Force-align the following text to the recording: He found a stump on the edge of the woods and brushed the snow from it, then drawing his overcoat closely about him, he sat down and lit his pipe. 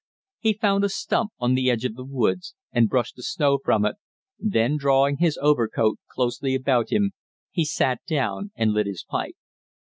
He 0.39 0.53
found 0.53 0.83
a 0.83 0.89
stump 0.89 1.31
on 1.37 1.53
the 1.53 1.69
edge 1.69 1.85
of 1.85 1.93
the 1.93 2.03
woods 2.03 2.55
and 2.71 2.89
brushed 2.89 3.17
the 3.17 3.21
snow 3.21 3.59
from 3.63 3.85
it, 3.85 3.97
then 4.39 4.75
drawing 4.75 5.17
his 5.17 5.37
overcoat 5.39 5.99
closely 6.11 6.55
about 6.55 6.91
him, 6.91 7.11
he 7.51 7.65
sat 7.65 7.99
down 8.07 8.49
and 8.55 8.71
lit 8.71 8.87
his 8.87 9.03
pipe. 9.07 9.35